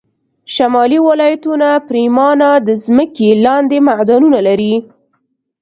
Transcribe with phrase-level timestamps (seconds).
[0.53, 4.73] شمالي ولایتونه پرېمانه د ځمکې لاندې معدنونه لري